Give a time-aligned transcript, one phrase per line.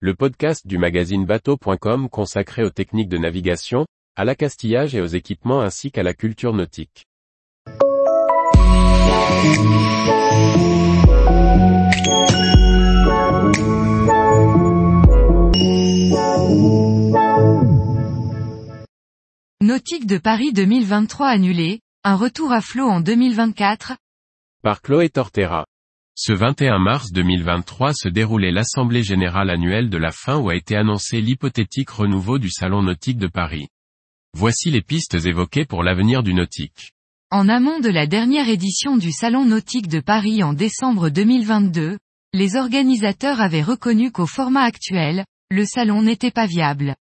[0.00, 5.62] le podcast du magazine bateau.com consacré aux techniques de navigation, à l'accastillage et aux équipements
[5.62, 7.06] ainsi qu'à la culture nautique.
[19.62, 23.94] Nautique de Paris 2023 annulé, un retour à flot en 2024
[24.62, 25.64] Par Chloé Tortera.
[26.18, 30.74] Ce 21 mars 2023 se déroulait l'Assemblée Générale annuelle de la fin où a été
[30.74, 33.68] annoncé l'hypothétique renouveau du Salon Nautique de Paris.
[34.32, 36.94] Voici les pistes évoquées pour l'avenir du nautique.
[37.30, 41.98] En amont de la dernière édition du Salon Nautique de Paris en décembre 2022,
[42.32, 46.96] les organisateurs avaient reconnu qu'au format actuel, le salon n'était pas viable.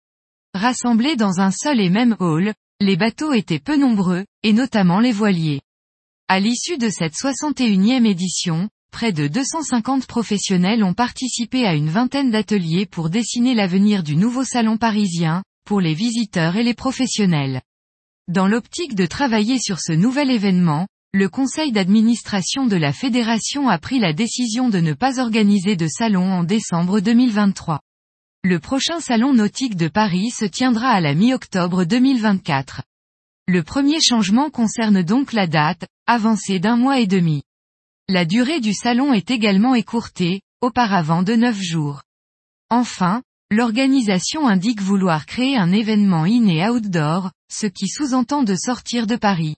[0.55, 5.13] Rassemblés dans un seul et même hall, les bateaux étaient peu nombreux, et notamment les
[5.13, 5.63] voiliers.
[6.29, 12.30] À l'issue de cette 61e édition, près de 250 professionnels ont participé à une vingtaine
[12.30, 17.63] d'ateliers pour dessiner l'avenir du nouveau salon parisien, pour les visiteurs et les professionnels.
[18.29, 23.79] Dans l'optique de travailler sur ce nouvel événement, le conseil d'administration de la fédération a
[23.79, 27.80] pris la décision de ne pas organiser de salon en décembre 2023.
[28.45, 32.83] Le prochain salon nautique de Paris se tiendra à la mi-octobre 2024.
[33.49, 37.43] Le premier changement concerne donc la date, avancée d'un mois et demi.
[38.13, 42.03] La durée du salon est également écourtée, auparavant de 9 jours.
[42.69, 49.07] Enfin, l'organisation indique vouloir créer un événement in et outdoor, ce qui sous-entend de sortir
[49.07, 49.55] de Paris.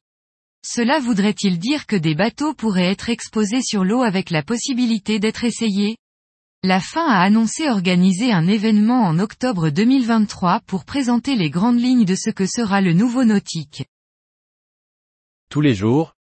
[0.63, 5.45] Cela voudrait-il dire que des bateaux pourraient être exposés sur l'eau avec la possibilité d'être
[5.45, 5.97] essayés?
[6.63, 12.05] La fin a annoncé organiser un événement en octobre 2023 pour présenter les grandes lignes
[12.05, 13.87] de ce que sera le nouveau nautique.
[15.49, 16.13] Tous les jours,